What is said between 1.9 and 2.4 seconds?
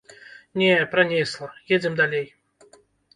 далей.